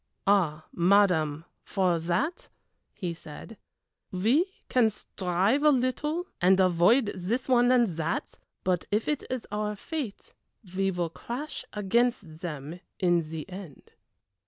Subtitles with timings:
[0.25, 2.49] "Ah, madame, for that,"
[2.91, 3.55] he said,
[4.11, 9.45] "we can strive a little and avoid this one and that, but if it is
[9.51, 10.33] our fate
[10.75, 13.91] we will crash against them in the end."